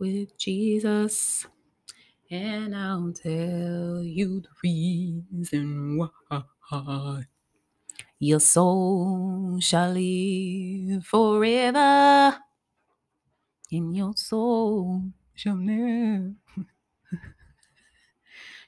[0.00, 1.46] with Jesus,
[2.30, 7.22] and I'll tell you the reason why.
[8.18, 12.38] Your soul shall live forever,
[13.70, 15.02] and your soul
[15.34, 16.32] shall never,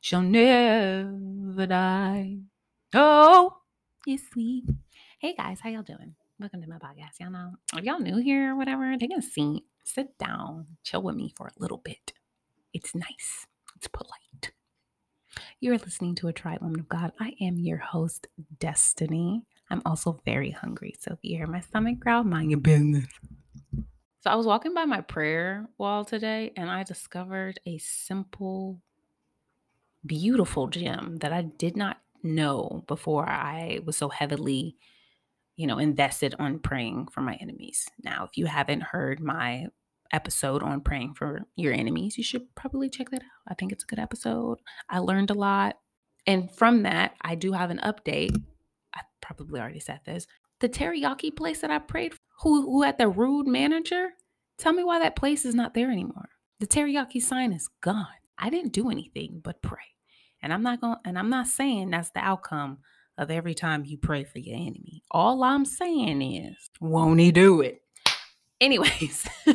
[0.00, 2.38] shall never die.
[2.94, 3.56] Oh,
[4.06, 4.64] it's sweet.
[5.18, 6.14] Hey guys, how y'all doing?
[6.38, 7.20] Welcome to my podcast.
[7.20, 11.16] Y'all know if y'all new here or whatever, take a seat, sit down, chill with
[11.16, 12.12] me for a little bit.
[12.72, 13.46] It's nice.
[13.76, 14.52] It's polite.
[15.60, 17.12] You're listening to a Tribe Woman of God.
[17.20, 18.26] I am your host,
[18.58, 19.42] Destiny.
[19.70, 20.94] I'm also very hungry.
[20.98, 23.06] So if you hear my stomach growl, mind your business.
[24.20, 28.80] So I was walking by my prayer wall today and I discovered a simple,
[30.04, 34.76] beautiful gem that I did not know before I was so heavily,
[35.62, 37.86] you know, invested on praying for my enemies.
[38.02, 39.68] Now, if you haven't heard my
[40.12, 43.46] episode on praying for your enemies, you should probably check that out.
[43.46, 44.58] I think it's a good episode.
[44.90, 45.78] I learned a lot.
[46.26, 48.36] And from that, I do have an update.
[48.92, 50.26] I probably already said this.
[50.58, 54.14] The teriyaki place that I prayed for, who who had the rude manager,
[54.58, 56.30] tell me why that place is not there anymore.
[56.58, 58.06] The teriyaki sign is gone.
[58.36, 59.94] I didn't do anything but pray.
[60.42, 62.78] And I'm not going and I'm not saying that's the outcome
[63.18, 65.02] of every time you pray for your enemy.
[65.10, 67.82] All I'm saying is, won't he do it?
[68.60, 69.26] Anyways,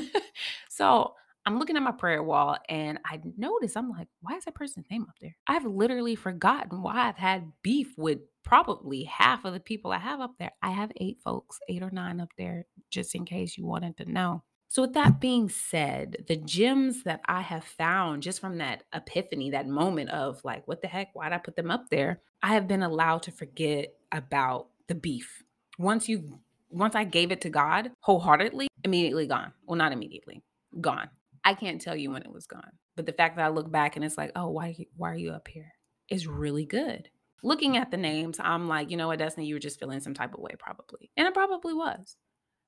[0.69, 1.13] so
[1.45, 4.85] I'm looking at my prayer wall and I notice I'm like, why is that person's
[4.91, 5.35] name up there?
[5.47, 10.19] I've literally forgotten why I've had beef with probably half of the people I have
[10.19, 10.51] up there.
[10.61, 14.11] I have eight folks, eight or nine up there, just in case you wanted to
[14.11, 14.43] know.
[14.69, 19.51] So, with that being said, the gems that I have found just from that epiphany,
[19.51, 22.21] that moment of like, what the heck, why'd I put them up there?
[22.43, 25.43] I have been allowed to forget about the beef.
[25.77, 29.53] Once you once I gave it to God wholeheartedly, immediately gone.
[29.65, 30.43] Well, not immediately,
[30.81, 31.09] gone.
[31.45, 32.71] I can't tell you when it was gone.
[32.97, 35.31] But the fact that I look back and it's like, oh, why why are you
[35.31, 35.73] up here?
[36.09, 37.09] Is really good.
[37.43, 40.13] Looking at the names, I'm like, you know what, Destiny, you were just feeling some
[40.13, 41.11] type of way, probably.
[41.15, 42.17] And it probably was.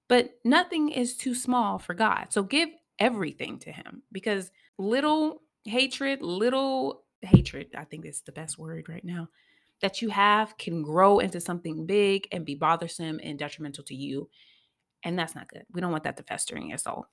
[0.09, 2.27] But nothing is too small for God.
[2.31, 8.57] So give everything to him because little hatred, little hatred, I think is the best
[8.57, 9.29] word right now,
[9.81, 14.29] that you have can grow into something big and be bothersome and detrimental to you.
[15.03, 15.63] And that's not good.
[15.71, 17.05] We don't want that to fester in your soul.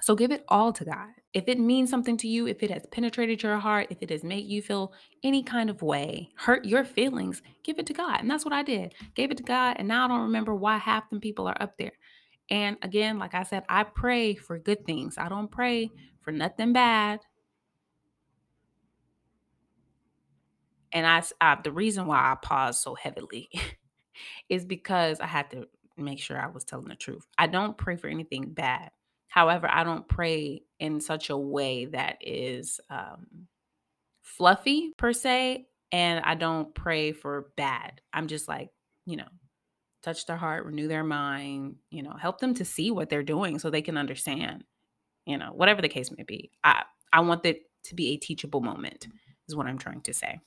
[0.00, 1.08] So give it all to God.
[1.34, 4.24] If it means something to you, if it has penetrated your heart, if it has
[4.24, 8.20] made you feel any kind of way, hurt your feelings, give it to God.
[8.20, 8.94] And that's what I did.
[9.14, 9.76] Gave it to God.
[9.78, 11.92] And now I don't remember why half the people are up there.
[12.50, 15.16] And again, like I said, I pray for good things.
[15.18, 15.90] I don't pray
[16.22, 17.20] for nothing bad.
[20.92, 23.50] And I, I the reason why I paused so heavily
[24.48, 25.68] is because I had to
[25.98, 27.26] make sure I was telling the truth.
[27.36, 28.90] I don't pray for anything bad.
[29.28, 33.46] However, I don't pray in such a way that is um,
[34.22, 38.00] fluffy per se, and I don't pray for bad.
[38.12, 38.70] I'm just like,
[39.06, 39.28] you know,
[40.02, 43.58] touch their heart, renew their mind, you know, help them to see what they're doing
[43.58, 44.64] so they can understand,
[45.26, 46.50] you know, whatever the case may be.
[46.64, 49.08] I I want it to be a teachable moment
[49.48, 50.40] is what I'm trying to say.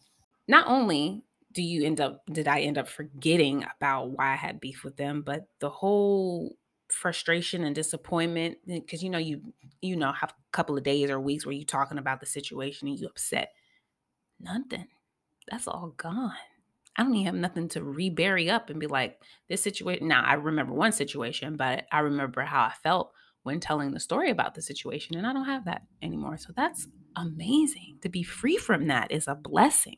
[0.47, 4.59] Not only do you end up did I end up forgetting about why I had
[4.59, 6.55] beef with them, but the whole
[6.91, 9.41] frustration and disappointment eh, because you know you
[9.81, 12.87] you know have a couple of days or weeks where you talking about the situation
[12.87, 13.53] and you upset.
[14.39, 14.87] Nothing.
[15.49, 16.33] That's all gone.
[16.97, 20.33] I don't even have nothing to rebury up and be like this situation now i
[20.33, 23.13] remember one situation but i remember how i felt
[23.43, 26.37] when telling the story about the situation and i don't have that anymore.
[26.37, 27.97] So that's amazing.
[28.01, 29.97] To be free from that is a blessing.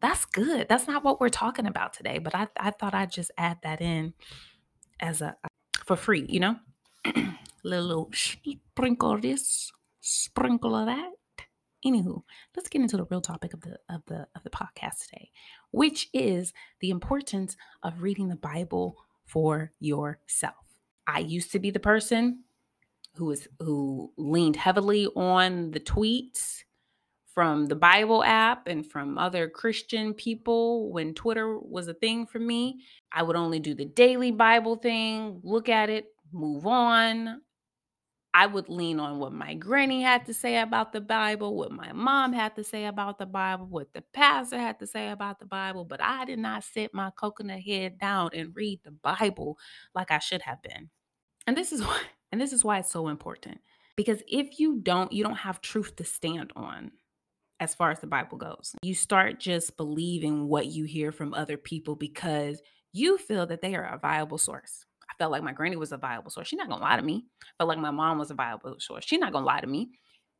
[0.00, 0.66] That's good.
[0.68, 3.80] That's not what we're talking about today but i, I thought i'd just add that
[3.80, 4.14] in
[5.00, 5.36] as a,
[5.86, 6.56] for free, you know?
[7.64, 11.10] little sprinkle of this, sprinkle of that.
[11.84, 12.22] Anywho,
[12.56, 15.30] let's get into the real topic of the of the of the podcast today,
[15.70, 20.54] which is the importance of reading the Bible for yourself.
[21.06, 22.42] I used to be the person
[23.14, 26.64] who was who leaned heavily on the tweets
[27.36, 32.38] from the Bible app and from other Christian people when Twitter was a thing for
[32.38, 32.80] me.
[33.12, 37.42] I would only do the daily Bible thing, look at it, move on.
[38.32, 41.92] I would lean on what my granny had to say about the Bible, what my
[41.92, 45.44] mom had to say about the Bible, what the pastor had to say about the
[45.44, 49.58] Bible, but I did not sit my coconut head down and read the Bible
[49.94, 50.88] like I should have been.
[51.46, 52.00] And this is why
[52.32, 53.60] and this is why it's so important.
[53.94, 56.92] Because if you don't, you don't have truth to stand on
[57.60, 58.74] as far as the Bible goes.
[58.82, 62.60] You start just believing what you hear from other people because
[62.92, 64.84] you feel that they are a viable source.
[65.08, 66.48] I felt like my granny was a viable source.
[66.48, 67.26] She's not gonna lie to me.
[67.58, 69.04] Felt like my mom was a viable source.
[69.06, 69.90] She's not gonna lie to me.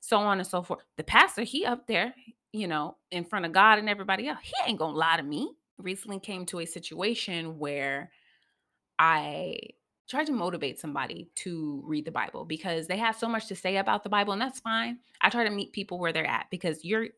[0.00, 0.82] So on and so forth.
[0.96, 2.14] The pastor, he up there,
[2.52, 5.50] you know, in front of God and everybody else, he ain't gonna lie to me.
[5.78, 8.10] Recently came to a situation where
[8.98, 9.56] I
[10.08, 13.76] tried to motivate somebody to read the Bible because they have so much to say
[13.76, 14.98] about the Bible, and that's fine.
[15.20, 17.08] I try to meet people where they're at because you're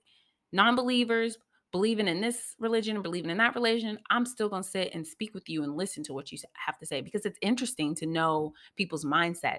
[0.52, 1.38] non believers,
[1.72, 3.98] believing in this religion, and believing in that religion.
[4.10, 6.78] I'm still going to sit and speak with you and listen to what you have
[6.78, 9.58] to say because it's interesting to know people's mindset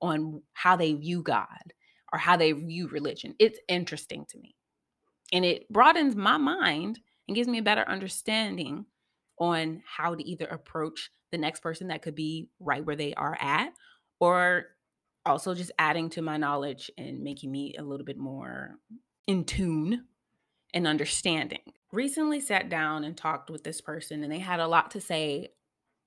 [0.00, 1.72] on how they view God
[2.12, 3.34] or how they view religion.
[3.38, 4.54] It's interesting to me.
[5.32, 8.86] And it broadens my mind and gives me a better understanding
[9.38, 13.36] on how to either approach the next person that could be right where they are
[13.40, 13.72] at
[14.20, 14.66] or
[15.26, 18.76] also just adding to my knowledge and making me a little bit more
[19.26, 20.04] in tune
[20.72, 21.60] and understanding.
[21.92, 25.52] Recently sat down and talked with this person and they had a lot to say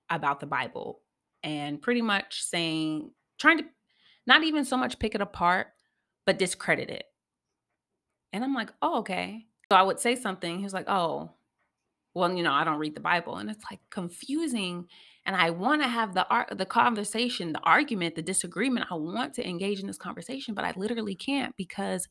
[0.09, 1.01] about the Bible
[1.43, 3.65] and pretty much saying trying to
[4.25, 5.67] not even so much pick it apart
[6.25, 7.05] but discredit it.
[8.33, 11.31] And I'm like, "Oh, okay." So I would say something, he was like, "Oh,
[12.17, 14.87] well, you know, I don't read the Bible." And it's like confusing
[15.27, 18.87] and I want to have the art the conversation, the argument, the disagreement.
[18.89, 22.07] I want to engage in this conversation, but I literally can't because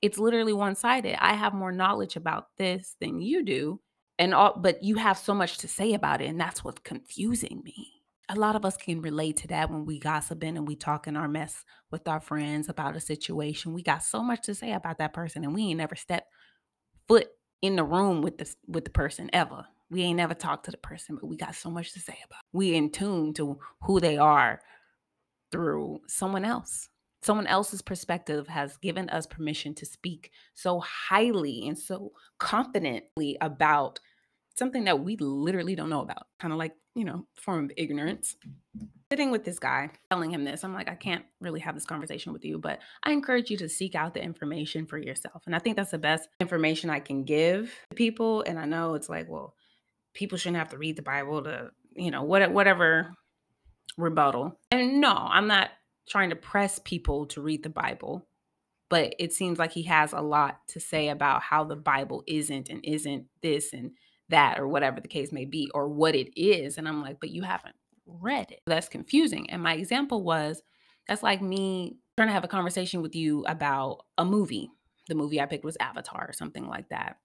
[0.00, 1.22] it's literally one-sided.
[1.22, 3.80] I have more knowledge about this than you do,
[4.18, 7.60] and all but you have so much to say about it, and that's what's confusing
[7.64, 7.92] me.
[8.30, 11.28] A lot of us can relate to that when we gossiping and we talking our
[11.28, 13.74] mess with our friends about a situation.
[13.74, 16.32] We got so much to say about that person, and we ain't never stepped
[17.06, 17.28] foot
[17.64, 19.64] in the room with the with the person ever.
[19.90, 22.42] We ain't never talked to the person, but we got so much to say about.
[22.52, 24.60] We in tune to who they are
[25.50, 26.90] through someone else.
[27.22, 33.98] Someone else's perspective has given us permission to speak so highly and so confidently about
[34.56, 36.26] something that we literally don't know about.
[36.38, 38.36] Kind of like, you know, form of ignorance.
[39.14, 42.32] Sitting with this guy, telling him this, I'm like, I can't really have this conversation
[42.32, 45.44] with you, but I encourage you to seek out the information for yourself.
[45.46, 48.42] And I think that's the best information I can give people.
[48.42, 49.54] And I know it's like, well,
[50.14, 53.14] people shouldn't have to read the Bible to, you know, what, whatever
[53.96, 54.58] rebuttal.
[54.72, 55.70] And no, I'm not
[56.08, 58.26] trying to press people to read the Bible,
[58.90, 62.68] but it seems like he has a lot to say about how the Bible isn't
[62.68, 63.92] and isn't this and
[64.28, 66.78] that or whatever the case may be or what it is.
[66.78, 68.60] And I'm like, but you haven't read it.
[68.66, 69.50] That's confusing.
[69.50, 70.62] And my example was
[71.08, 74.70] that's like me trying to have a conversation with you about a movie.
[75.08, 77.16] The movie I picked was Avatar or something like that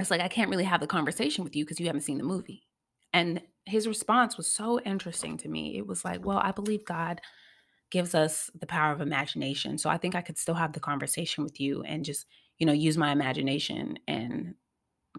[0.00, 2.24] it's like I can't really have the conversation with you because you haven't seen the
[2.24, 2.66] movie.
[3.12, 5.76] And his response was so interesting to me.
[5.78, 7.20] It was like, well, I believe God
[7.90, 9.78] gives us the power of imagination.
[9.78, 12.26] So I think I could still have the conversation with you and just,
[12.58, 14.54] you know, use my imagination and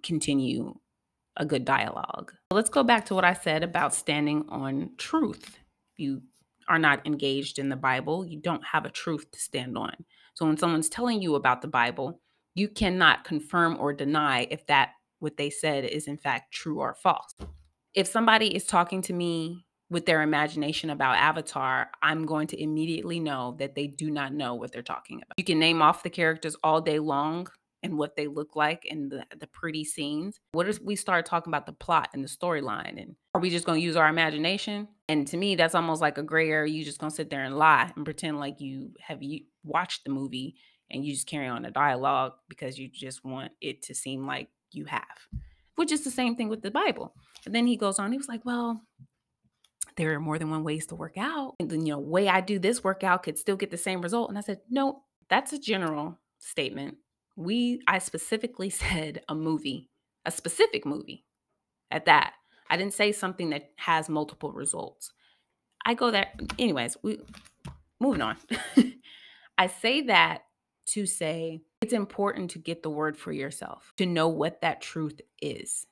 [0.04, 0.76] continue
[1.38, 2.34] a good dialogue.
[2.52, 5.58] Let's go back to what I said about standing on truth.
[5.96, 6.22] You
[6.68, 9.94] are not engaged in the Bible, you don't have a truth to stand on.
[10.34, 12.20] So when someone's telling you about the Bible,
[12.56, 14.90] you cannot confirm or deny if that
[15.20, 17.34] what they said is in fact true or false.
[17.94, 23.20] If somebody is talking to me with their imagination about Avatar, I'm going to immediately
[23.20, 25.38] know that they do not know what they're talking about.
[25.38, 27.48] You can name off the characters all day long
[27.88, 30.40] and what they look like and the, the pretty scenes.
[30.52, 33.02] What if we start talking about the plot and the storyline?
[33.02, 34.88] And are we just going to use our imagination?
[35.10, 36.72] And to me, that's almost like a gray area.
[36.72, 40.04] You just going to sit there and lie and pretend like you have you watched
[40.04, 40.56] the movie
[40.90, 44.50] and you just carry on a dialogue because you just want it to seem like
[44.72, 45.28] you have,
[45.76, 47.14] which is the same thing with the Bible.
[47.46, 48.82] And then he goes on, he was like, well,
[49.96, 51.56] there are more than one ways to work out.
[51.60, 54.30] And then, you know, way I do this workout could still get the same result.
[54.30, 56.98] And I said, no, that's a general statement.
[57.38, 59.90] We, I specifically said a movie,
[60.26, 61.24] a specific movie
[61.90, 62.34] at that.
[62.70, 65.14] I didn't say something that has multiple results.
[65.86, 67.20] I go there, anyways, we
[68.02, 68.36] moving on.
[69.58, 70.42] I say that
[70.88, 75.22] to say it's important to get the word for yourself, to know what that truth
[75.42, 75.86] is,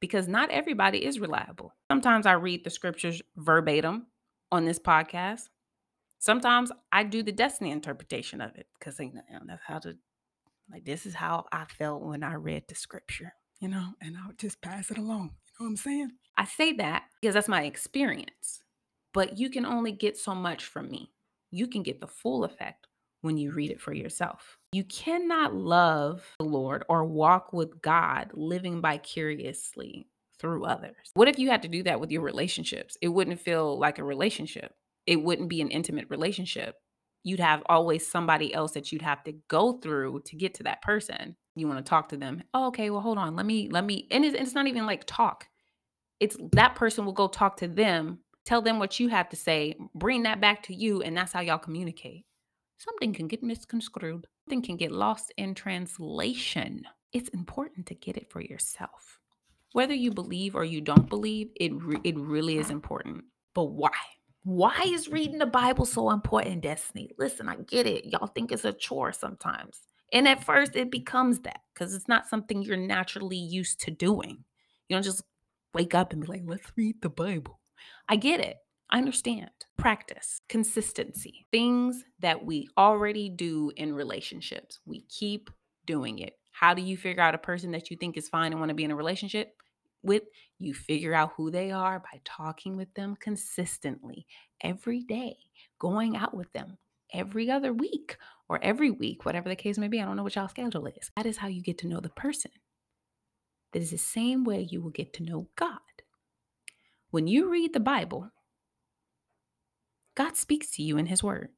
[0.00, 1.72] because not everybody is reliable.
[1.90, 4.06] Sometimes I read the scriptures verbatim
[4.50, 5.48] on this podcast.
[6.18, 9.96] Sometimes I do the destiny interpretation of it because you know, that's how to,
[10.70, 14.32] like, this is how I felt when I read the scripture, you know, and I'll
[14.36, 15.32] just pass it along.
[15.46, 16.10] You know what I'm saying?
[16.36, 18.62] I say that because that's my experience,
[19.12, 21.10] but you can only get so much from me.
[21.50, 22.86] You can get the full effect
[23.22, 24.58] when you read it for yourself.
[24.72, 30.08] You cannot love the Lord or walk with God living vicariously
[30.38, 31.10] through others.
[31.14, 32.96] What if you had to do that with your relationships?
[33.02, 34.74] It wouldn't feel like a relationship.
[35.06, 36.76] It wouldn't be an intimate relationship.
[37.24, 40.82] You'd have always somebody else that you'd have to go through to get to that
[40.82, 41.36] person.
[41.56, 42.42] You want to talk to them.
[42.54, 43.36] Oh, okay, well, hold on.
[43.36, 45.46] Let me, let me, and it's, it's not even like talk.
[46.20, 49.76] It's that person will go talk to them tell them what you have to say,
[49.94, 52.24] bring that back to you, and that's how y'all communicate.
[52.78, 56.82] Something can get misconstrued, something can get lost in translation.
[57.12, 59.18] It's important to get it for yourself.
[59.72, 63.24] Whether you believe or you don't believe, it, re- it really is important.
[63.54, 63.90] But why?
[64.44, 67.10] Why is reading the Bible so important, Destiny?
[67.18, 68.06] Listen, I get it.
[68.06, 69.80] Y'all think it's a chore sometimes.
[70.12, 74.44] And at first, it becomes that because it's not something you're naturally used to doing.
[74.88, 75.22] You don't just
[75.74, 77.60] wake up and be like, let's read the Bible.
[78.08, 78.56] I get it.
[78.90, 79.50] I understand.
[79.76, 84.80] Practice, consistency, things that we already do in relationships.
[84.86, 85.50] We keep
[85.84, 86.34] doing it.
[86.52, 88.74] How do you figure out a person that you think is fine and want to
[88.74, 89.57] be in a relationship
[90.02, 90.24] with?
[90.58, 94.26] You figure out who they are by talking with them consistently
[94.60, 95.36] every day,
[95.78, 96.78] going out with them
[97.12, 98.16] every other week
[98.48, 100.00] or every week, whatever the case may be.
[100.00, 101.10] I don't know what y'all schedule is.
[101.16, 102.50] That is how you get to know the person.
[103.72, 105.78] That is the same way you will get to know God.
[107.10, 108.30] When you read the Bible,
[110.14, 111.50] God speaks to you in His Word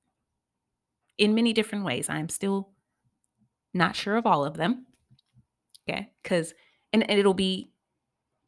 [1.18, 2.08] in many different ways.
[2.08, 2.70] I'm still
[3.72, 4.86] not sure of all of them.
[5.88, 6.12] Okay.
[6.22, 6.54] Because,
[6.92, 7.70] and, and it'll be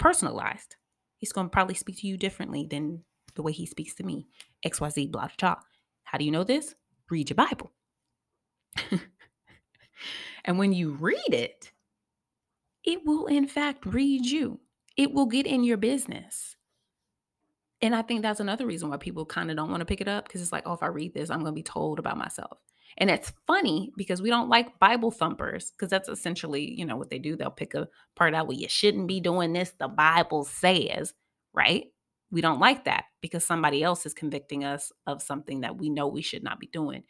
[0.03, 0.77] personalized.
[1.17, 3.05] He's going to probably speak to you differently than
[3.37, 4.27] the way he speaks to me.
[4.67, 5.57] XYZ, blah, blah, blah.
[6.03, 6.75] How do you know this?
[7.09, 7.73] Read your Bible.
[10.45, 11.71] and when you read it,
[12.85, 14.59] it will in fact read you.
[14.97, 16.57] It will get in your business.
[17.81, 20.09] And I think that's another reason why people kind of don't want to pick it
[20.09, 22.19] up because it's like, oh, if I read this, I'm going to be told about
[22.19, 22.59] myself.
[22.99, 27.11] And it's funny because we don't like Bible thumpers because that's essentially, you know, what
[27.11, 27.37] they do.
[27.37, 29.73] They'll pick a part out where you shouldn't be doing this.
[29.79, 31.15] The Bible says,
[31.55, 31.87] right?
[32.31, 36.07] We don't like that because somebody else is convicting us of something that we know
[36.07, 37.05] we should not be doing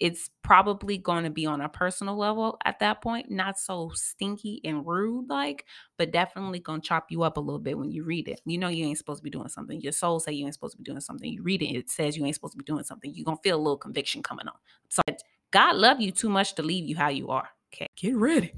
[0.00, 4.60] it's probably going to be on a personal level at that point, not so stinky
[4.64, 5.66] and rude like,
[5.98, 8.40] but definitely going to chop you up a little bit when you read it.
[8.46, 9.78] You know you ain't supposed to be doing something.
[9.80, 11.30] Your soul say you ain't supposed to be doing something.
[11.30, 13.12] You read it, it says you ain't supposed to be doing something.
[13.14, 14.54] You're going to feel a little conviction coming on.
[14.88, 15.02] So
[15.50, 17.50] God love you too much to leave you how you are.
[17.74, 17.86] Okay.
[17.96, 18.54] Get ready.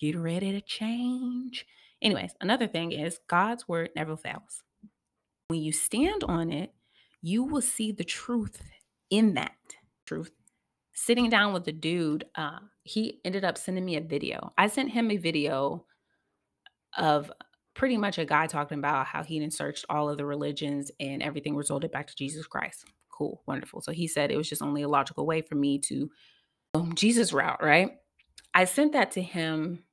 [0.00, 1.66] Get ready to change.
[2.02, 4.62] Anyways, another thing is God's word never fails.
[5.48, 6.72] When you stand on it,
[7.22, 8.60] you will see the truth
[9.08, 9.52] in that
[10.04, 10.30] truth
[10.94, 14.52] sitting down with the dude, uh, he ended up sending me a video.
[14.56, 15.84] I sent him a video
[16.96, 17.30] of
[17.74, 21.22] pretty much a guy talking about how he had searched all of the religions and
[21.22, 22.84] everything resulted back to Jesus Christ.
[23.10, 23.80] Cool, wonderful.
[23.80, 26.10] So he said it was just only a logical way for me to
[26.74, 27.90] um, Jesus route, right?
[28.54, 29.84] I sent that to him,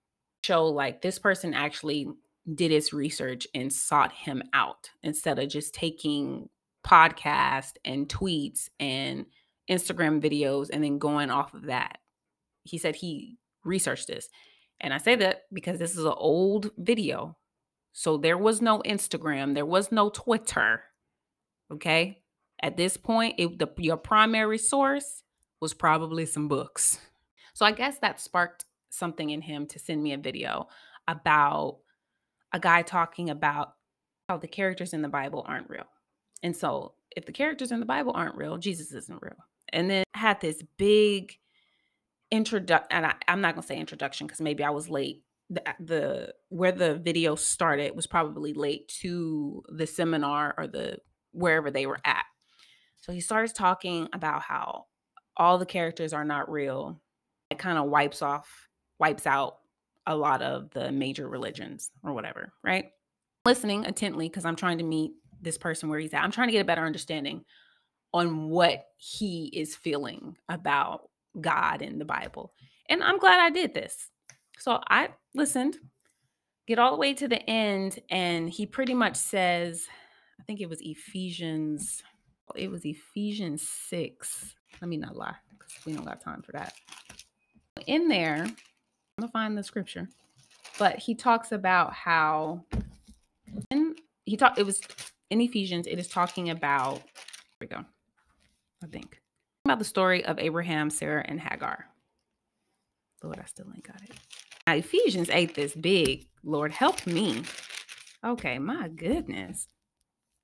[0.44, 2.08] show like this person actually
[2.54, 6.50] did his research and sought him out instead of just taking
[6.86, 9.26] podcast and tweets and
[9.70, 12.00] Instagram videos and then going off of that.
[12.64, 14.30] He said he researched this.
[14.80, 17.38] And I say that because this is an old video.
[17.94, 20.84] So there was no Instagram, there was no Twitter.
[21.72, 22.24] Okay?
[22.62, 25.24] At this point, it, the, your primary source
[25.60, 27.00] was probably some books.
[27.54, 30.68] So I guess that sparked something in him to send me a video
[31.08, 31.80] about
[32.54, 33.74] a guy talking about
[34.28, 35.86] how the characters in the Bible aren't real.
[36.44, 39.36] And so if the characters in the Bible aren't real, Jesus isn't real
[39.74, 41.38] and then had this big
[42.32, 45.24] introduction and I, am not gonna say introduction because maybe I was late.
[45.50, 51.00] The, uh, the where the video started was probably late to the seminar or the
[51.34, 52.26] wherever they were at.
[52.98, 54.86] So he starts talking about how
[55.36, 57.02] all the characters are not real.
[57.50, 59.58] It kind of wipes off, wipes out
[60.08, 62.92] a lot of the major religions or whatever, right?
[63.46, 65.12] Listening intently because I'm trying to meet
[65.42, 66.24] this person where he's at.
[66.24, 67.44] I'm trying to get a better understanding
[68.14, 72.54] on what he is feeling about God and the Bible.
[72.90, 74.10] And I'm glad I did this.
[74.58, 75.78] So I listened,
[76.68, 79.88] get all the way to the end, and he pretty much says,
[80.40, 82.04] I think it was Ephesians,
[82.56, 84.56] it was Ephesians 6.
[84.82, 86.74] Let me not lie, because we don't got time for that.
[87.88, 88.56] In there, I'm
[89.20, 90.08] gonna find the scripture,
[90.78, 92.66] but he talks about how
[94.26, 94.82] he talked it was
[95.30, 97.04] in Ephesians, it is talking about here
[97.62, 97.86] we go.
[98.84, 99.22] I think.
[99.66, 101.86] About the story of Abraham, Sarah, and Hagar.
[103.24, 104.12] Lord, I still ain't got it.
[104.66, 106.28] Now, Ephesians 8 this big.
[106.44, 107.44] Lord, help me.
[108.26, 109.68] Okay, my goodness.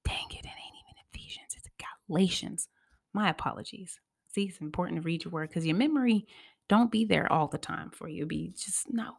[0.06, 1.56] Dang it, it ain't even Ephesians.
[1.56, 1.68] It's
[2.08, 2.68] Galatians.
[3.14, 4.00] My apologies.
[4.34, 6.28] See, it's important to read your word because your memory
[6.68, 8.26] don't be there all the time for you.
[8.26, 9.14] Be just no.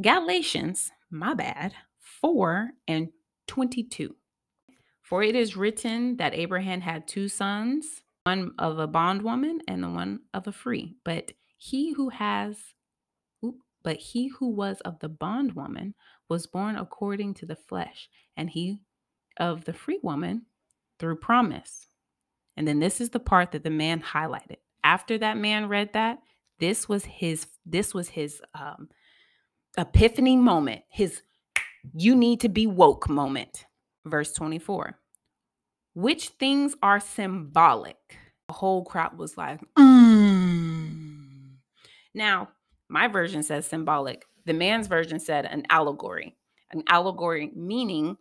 [0.00, 1.74] Galatians, my bad,
[2.20, 3.08] 4 and
[3.48, 4.14] 22.
[5.02, 9.88] For it is written that Abraham had two sons one of a bondwoman and the
[9.88, 10.96] one of a free.
[11.04, 12.58] But he who has
[13.82, 15.94] but he who was of the bondwoman
[16.28, 18.80] was born according to the flesh, and he
[19.36, 20.46] of the free woman
[20.98, 21.86] through promise.
[22.56, 24.56] And then this is the part that the man highlighted.
[24.82, 26.18] After that man read that,
[26.58, 28.88] this was his this was his um
[29.78, 31.22] epiphany moment, his
[31.94, 33.66] you need to be woke moment.
[34.04, 34.98] Verse 24.
[35.96, 38.18] Which things are symbolic?
[38.48, 41.56] The whole crowd was like, mm.
[42.14, 42.50] now
[42.90, 44.26] my version says symbolic.
[44.44, 46.36] The man's version said an allegory.
[46.70, 48.18] An allegory meaning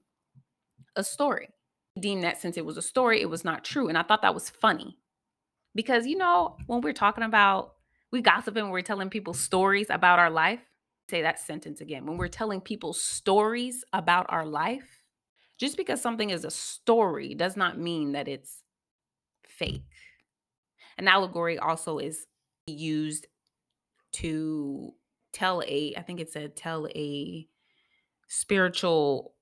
[0.95, 1.49] a story.
[1.99, 3.89] Deemed that since it was a story, it was not true.
[3.89, 4.97] And I thought that was funny.
[5.75, 7.73] Because, you know, when we're talking about,
[8.09, 10.61] we gossiping, we're telling people stories about our life,
[11.09, 12.05] say that sentence again.
[12.05, 15.04] When we're telling people stories about our life,
[15.57, 18.63] just because something is a story does not mean that it's
[19.47, 19.83] fake.
[20.97, 22.25] An allegory also is
[22.67, 23.27] used
[24.13, 24.93] to
[25.33, 27.47] tell a, I think it said tell a
[28.27, 29.33] spiritual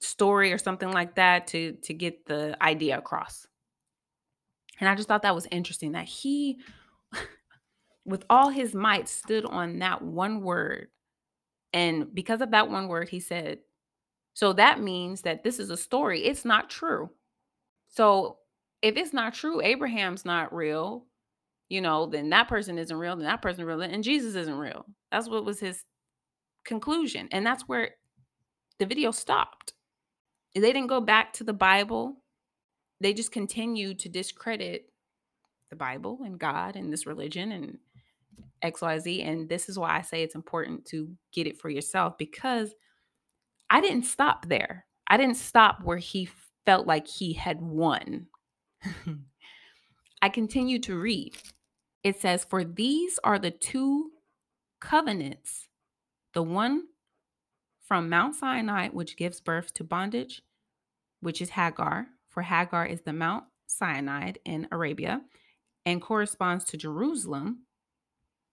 [0.00, 3.46] story or something like that to to get the idea across.
[4.80, 6.58] And I just thought that was interesting that he
[8.04, 10.88] with all his might stood on that one word.
[11.72, 13.58] And because of that one word he said,
[14.38, 16.24] so that means that this is a story.
[16.24, 17.10] It's not true.
[17.88, 18.36] So
[18.82, 21.06] if it's not true, Abraham's not real,
[21.68, 24.86] you know, then that person isn't real, then that person real, and Jesus isn't real.
[25.10, 25.82] That's what was his
[26.64, 27.28] conclusion.
[27.32, 27.96] And that's where
[28.78, 29.72] the video stopped.
[30.54, 32.18] They didn't go back to the Bible.
[33.00, 34.84] They just continued to discredit
[35.68, 37.78] the Bible and God and this religion and
[38.62, 39.26] XYZ.
[39.26, 42.72] And this is why I say it's important to get it for yourself because
[43.70, 44.86] I didn't stop there.
[45.06, 46.28] I didn't stop where he
[46.66, 48.26] felt like he had won.
[50.22, 51.36] I continue to read.
[52.02, 54.10] It says, For these are the two
[54.80, 55.68] covenants
[56.34, 56.84] the one
[57.86, 60.42] from Mount Sinai, which gives birth to bondage,
[61.20, 65.22] which is Hagar, for Hagar is the Mount Sinai in Arabia
[65.86, 67.64] and corresponds to Jerusalem,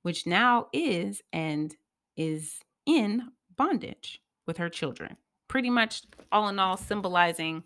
[0.03, 1.75] which now is and
[2.15, 3.23] is in
[3.55, 5.17] bondage with her children.
[5.47, 7.63] Pretty much, all in all, symbolizing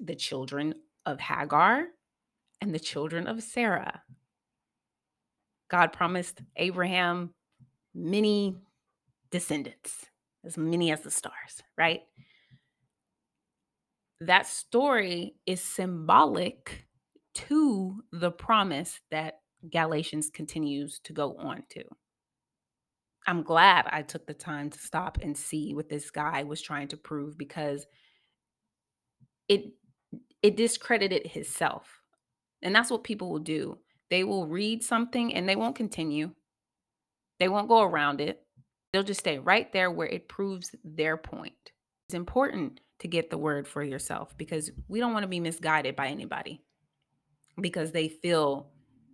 [0.00, 0.74] the children
[1.06, 1.86] of Hagar
[2.60, 4.02] and the children of Sarah.
[5.70, 7.30] God promised Abraham
[7.94, 8.56] many
[9.30, 10.06] descendants,
[10.44, 12.02] as many as the stars, right?
[14.20, 16.86] That story is symbolic
[17.34, 21.84] to the promise that Galatians continues to go on to.
[23.28, 26.88] I'm glad I took the time to stop and see what this guy was trying
[26.88, 27.86] to prove because
[29.48, 29.74] it
[30.42, 32.00] it discredited himself.
[32.62, 33.78] And that's what people will do.
[34.08, 36.30] They will read something and they won't continue.
[37.38, 38.46] They won't go around it.
[38.92, 41.72] They'll just stay right there where it proves their point.
[42.08, 45.94] It's important to get the word for yourself because we don't want to be misguided
[45.94, 46.62] by anybody
[47.60, 48.70] because they feel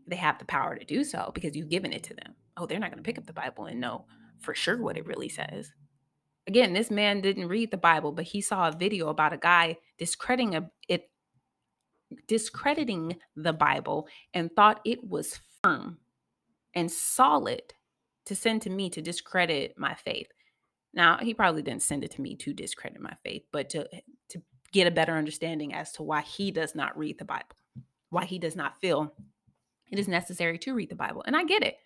[0.07, 2.37] they have the power to do so because you've given it to them.
[2.57, 4.07] Oh, they're not going to pick up the Bible and know
[4.41, 5.73] for sure what it really says.
[6.47, 9.79] Again, this man didn't read the Bible, but he saw a video about a guy
[9.99, 11.11] discrediting it
[12.29, 15.99] discrediting the Bible and thought it was firm
[16.75, 17.63] and solid
[18.27, 20.29] to send to me to discredit my faith.
[20.93, 23.89] Now, he probably didn't send it to me to discredit my faith, but to
[24.29, 27.57] to get a better understanding as to why he does not read the Bible,
[28.11, 29.15] why he does not feel
[29.91, 31.23] it is necessary to read the Bible.
[31.27, 31.79] And I get it.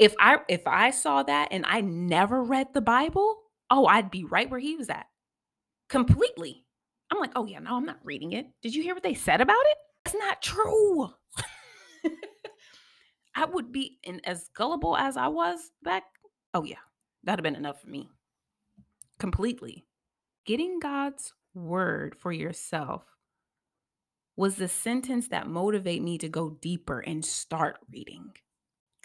[0.00, 3.36] If I if I saw that and I never read the Bible,
[3.70, 5.04] oh, I'd be right where he was at.
[5.90, 6.64] Completely.
[7.12, 8.46] I'm like, "Oh yeah, no, I'm not reading it.
[8.62, 9.76] Did you hear what they said about it?
[10.06, 11.10] It's not true."
[13.34, 16.04] I would be and as gullible as I was back.
[16.54, 16.76] Oh yeah,
[17.22, 18.08] that'd have been enough for me.
[19.18, 19.84] Completely.
[20.46, 23.04] Getting God's word for yourself
[24.34, 28.32] was the sentence that motivated me to go deeper and start reading.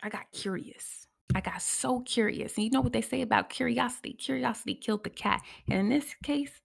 [0.05, 1.07] I got curious.
[1.33, 2.55] I got so curious.
[2.55, 4.13] And you know what they say about curiosity?
[4.13, 5.41] Curiosity killed the cat.
[5.67, 6.61] And in this case,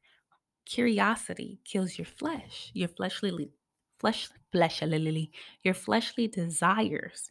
[0.66, 3.50] curiosity kills your flesh, your fleshly
[3.98, 5.31] flesh fleshly
[5.62, 7.31] your fleshly desires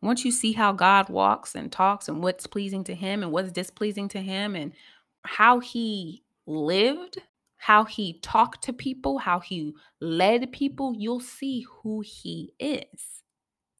[0.00, 3.52] once you see how God walks and talks and what's pleasing to him and what's
[3.52, 4.72] displeasing to him and
[5.24, 7.18] how he lived,
[7.56, 13.22] how he talked to people, how he led people, you'll see who he is.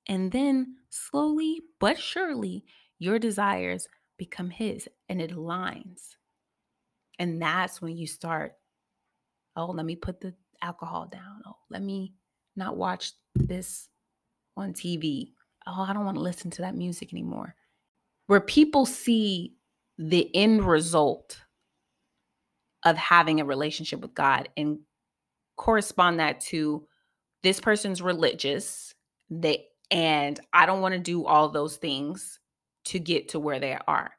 [0.09, 2.65] And then slowly but surely,
[2.99, 6.17] your desires become his and it aligns.
[7.19, 8.55] And that's when you start,
[9.57, 11.43] oh, let me put the alcohol down.
[11.47, 12.15] Oh, let me
[12.57, 13.89] not watch this
[14.57, 15.33] on TV
[15.69, 17.55] oh, I don't want to listen to that music anymore.
[18.27, 19.55] Where people see
[19.99, 21.41] the end result
[22.85, 24.79] of having a relationship with God and
[25.57, 26.87] correspond that to
[27.43, 28.95] this person's religious,
[29.31, 32.39] they and I don't want to do all those things
[32.85, 34.13] to get to where they are.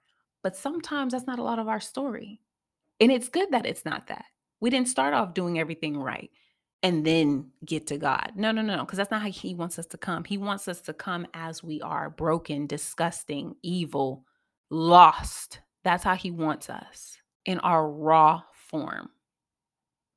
[0.44, 2.40] But sometimes that's not a lot of our story.
[3.00, 4.26] And it's good that it's not that.
[4.60, 6.30] We didn't start off doing everything right
[6.84, 8.34] and then get to God.
[8.36, 10.24] No, no, no, because that's not how He wants us to come.
[10.24, 14.26] He wants us to come as we are broken, disgusting, evil,
[14.70, 15.60] lost.
[15.84, 19.10] That's how He wants us in our raw form.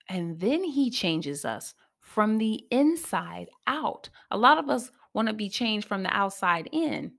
[0.09, 4.09] And then He changes us from the inside out.
[4.31, 7.13] A lot of us want to be changed from the outside in.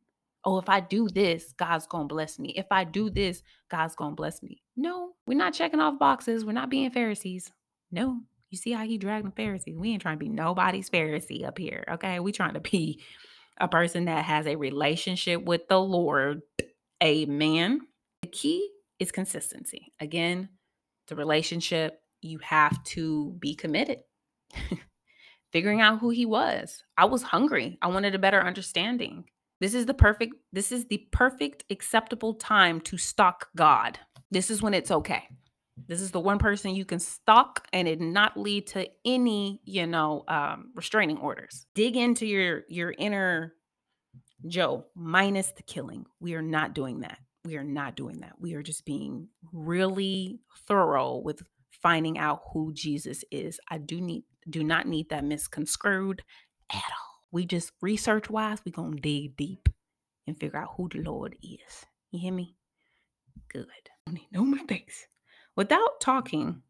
[0.45, 2.49] Oh, if I do this, God's going to bless me.
[2.58, 4.62] If I do this, God's going to bless me.
[4.75, 6.43] No, we're not checking off boxes.
[6.43, 7.51] We're not being Pharisees.
[7.91, 9.77] No, you see how he dragged the Pharisees?
[9.77, 11.84] We ain't trying to be nobody's Pharisee up here.
[11.93, 12.19] Okay.
[12.19, 13.01] We trying to be
[13.58, 16.41] a person that has a relationship with the Lord.
[17.03, 17.82] Amen.
[18.21, 19.91] The key is consistency.
[19.99, 20.49] Again,
[21.08, 23.99] the relationship, you have to be committed.
[25.53, 26.83] Figuring out who he was.
[26.97, 27.77] I was hungry.
[27.81, 29.25] I wanted a better understanding.
[29.61, 33.99] This is the perfect this is the perfect acceptable time to stalk God.
[34.31, 35.29] This is when it's okay.
[35.87, 39.87] This is the one person you can stalk and it not lead to any, you
[39.87, 41.67] know, um, restraining orders.
[41.75, 43.53] Dig into your your inner
[44.47, 46.05] Joe, minus the killing.
[46.19, 47.19] We are not doing that.
[47.45, 48.33] We are not doing that.
[48.39, 53.59] We are just being really thorough with finding out who Jesus is.
[53.69, 56.23] I do need do not need that misconstrued
[56.71, 57.19] at all.
[57.32, 59.69] We just research wise, we gonna dig deep
[60.27, 61.86] and figure out who the Lord is.
[62.12, 62.56] You hear me?
[63.49, 63.67] Good.
[64.32, 65.08] No mistakes.
[65.56, 66.62] Without talking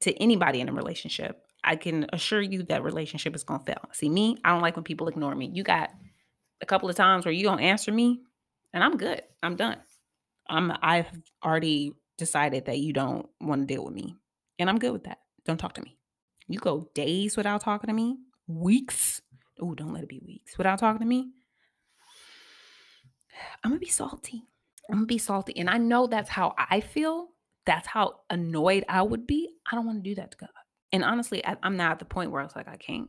[0.00, 3.88] to anybody in a relationship, I can assure you that relationship is gonna fail.
[3.92, 5.50] See me, I don't like when people ignore me.
[5.52, 5.90] You got
[6.60, 8.20] a couple of times where you don't answer me,
[8.72, 9.22] and I'm good.
[9.42, 9.78] I'm done.
[10.48, 11.06] I'm I've
[11.44, 14.16] already decided that you don't want to deal with me.
[14.58, 15.18] And I'm good with that.
[15.44, 15.96] Don't talk to me.
[16.52, 19.22] You go days without talking to me, weeks.
[19.58, 21.30] Oh, don't let it be weeks without talking to me.
[23.64, 24.44] I'm gonna be salty.
[24.90, 25.56] I'm gonna be salty.
[25.56, 27.28] And I know that's how I feel.
[27.64, 29.48] That's how annoyed I would be.
[29.70, 30.50] I don't want to do that to God.
[30.92, 33.08] And honestly, I, I'm not at the point where I was like, I can't.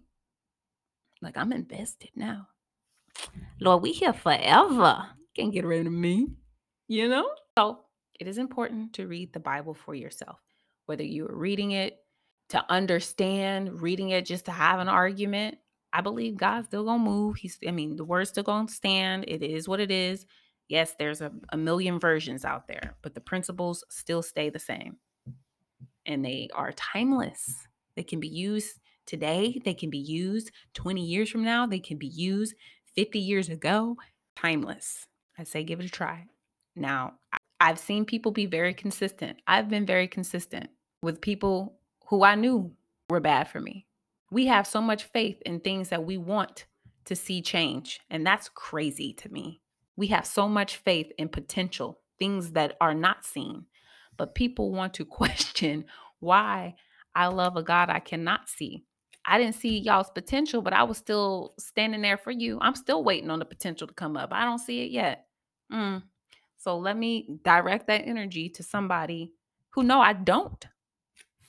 [1.22, 2.48] Like, I'm invested now.
[3.60, 5.06] Lord, we here forever.
[5.36, 6.30] can't get rid of me.
[6.88, 7.30] You know?
[7.58, 7.80] So
[8.22, 10.40] it is important to read the Bible for yourself,
[10.86, 12.03] whether you are reading it
[12.50, 15.58] to understand, reading it just to have an argument.
[15.92, 17.38] I believe God's still gonna move.
[17.38, 19.26] He's, I mean, the word's still gonna stand.
[19.28, 20.26] It is what it is.
[20.68, 24.98] Yes, there's a, a million versions out there, but the principles still stay the same.
[26.06, 27.68] And they are timeless.
[27.96, 31.98] They can be used today, they can be used 20 years from now, they can
[31.98, 32.56] be used
[32.96, 33.98] 50 years ago.
[34.36, 35.06] Timeless.
[35.38, 36.26] I say give it a try.
[36.76, 37.14] Now,
[37.60, 39.38] I've seen people be very consistent.
[39.48, 40.70] I've been very consistent
[41.02, 42.72] with people who I knew
[43.10, 43.86] were bad for me.
[44.32, 46.66] We have so much faith in things that we want
[47.06, 49.62] to see change, and that's crazy to me.
[49.96, 53.66] We have so much faith in potential, things that are not seen.
[54.18, 55.86] But people want to question
[56.20, 56.76] why
[57.16, 58.86] I love a God I cannot see.
[59.26, 62.58] I didn't see y'all's potential, but I was still standing there for you.
[62.62, 64.34] I'm still waiting on the potential to come up.
[64.34, 65.28] I don't see it yet.
[65.72, 66.04] Mm.
[66.58, 69.34] So let me direct that energy to somebody
[69.70, 70.66] who no, I don't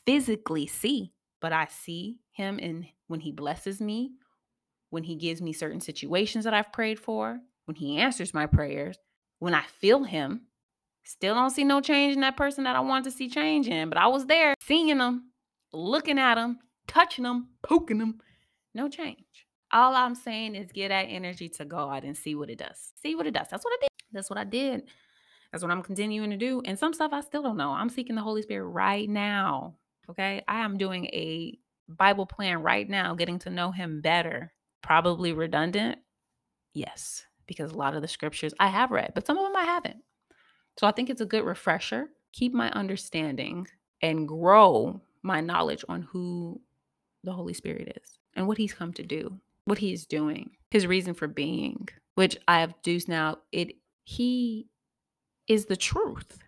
[0.06, 4.12] physically see, but I see him in when he blesses me,
[4.90, 8.96] when he gives me certain situations that I've prayed for, when he answers my prayers,
[9.38, 10.42] when I feel him.
[11.04, 13.90] Still don't see no change in that person that I want to see change in,
[13.90, 15.30] but I was there seeing them,
[15.72, 18.20] looking at them, touching them, poking them.
[18.74, 19.46] No change.
[19.70, 22.92] All I'm saying is get that energy to God and see what it does.
[23.02, 23.48] See what it does.
[23.50, 23.90] That's what I did.
[24.12, 24.84] That's what I did.
[25.52, 26.62] That's what I'm continuing to do.
[26.64, 27.70] And some stuff I still don't know.
[27.70, 29.76] I'm seeking the Holy Spirit right now.
[30.10, 30.42] Okay.
[30.46, 34.52] I am doing a Bible plan right now, getting to know Him better.
[34.82, 35.98] Probably redundant.
[36.72, 39.64] Yes because a lot of the scriptures I have read, but some of them I
[39.64, 40.02] haven't.
[40.78, 43.66] So I think it's a good refresher, keep my understanding
[44.02, 46.60] and grow my knowledge on who
[47.22, 50.86] the Holy Spirit is and what he's come to do, what he is doing, his
[50.86, 54.68] reason for being, which I have deduced now it he
[55.48, 56.38] is the truth.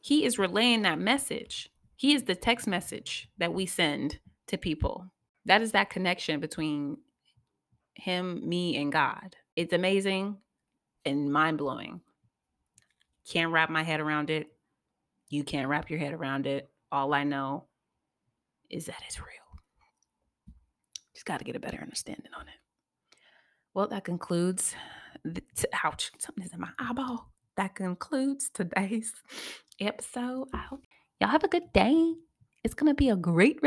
[0.00, 1.70] He is relaying that message.
[1.98, 5.06] He is the text message that we send to people.
[5.46, 6.98] That is that connection between
[7.94, 9.34] him, me, and God.
[9.56, 10.36] It's amazing
[11.04, 12.00] and mind blowing.
[13.28, 14.46] Can't wrap my head around it.
[15.28, 16.70] You can't wrap your head around it.
[16.92, 17.64] All I know
[18.70, 19.26] is that it's real.
[21.14, 23.18] Just got to get a better understanding on it.
[23.74, 24.76] Well, that concludes.
[25.24, 27.32] The, t- ouch, something is in my eyeball.
[27.56, 29.12] That concludes today's
[29.80, 30.46] episode.
[30.54, 30.84] I hope
[31.20, 32.14] y'all have a good day.
[32.64, 33.66] It's going to be a great rest